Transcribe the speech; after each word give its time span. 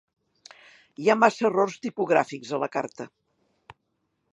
Hi 1.03 1.11
ha 1.13 1.17
massa 1.25 1.47
errors 1.51 1.77
tipogràfics 1.85 2.59
a 2.59 2.65
la 2.67 2.71
carta. 2.79 3.11